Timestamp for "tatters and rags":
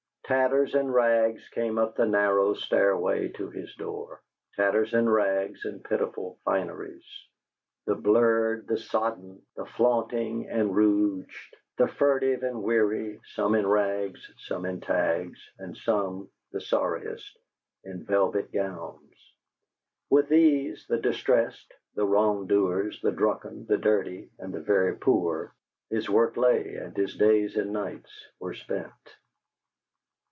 0.23-1.45, 4.55-5.65